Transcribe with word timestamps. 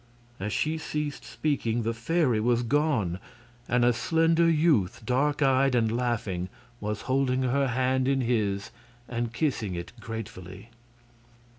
As 0.39 0.51
she 0.51 0.79
ceased 0.79 1.23
speaking 1.23 1.83
the 1.83 1.93
fairy 1.93 2.39
was 2.39 2.63
gone, 2.63 3.19
and 3.69 3.85
a 3.85 3.93
slender 3.93 4.49
youth, 4.49 5.03
dark 5.05 5.43
eyed 5.43 5.75
and 5.75 5.95
laughing, 5.95 6.49
was 6.79 7.01
holding 7.01 7.43
her 7.43 7.67
hand 7.67 8.07
in 8.07 8.21
his 8.21 8.71
and 9.07 9.31
kissing 9.31 9.75
it 9.75 9.91
gratefully. 9.99 10.71